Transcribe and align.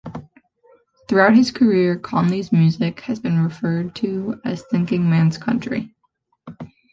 Throughout 1.07 1.35
his 1.35 1.51
career, 1.51 1.95
Conley's 1.95 2.51
music 2.51 3.01
has 3.01 3.19
been 3.19 3.43
referred 3.43 3.93
to 3.97 4.41
as 4.43 4.63
thinking 4.71 5.07
man's 5.07 5.37
country. 5.37 5.93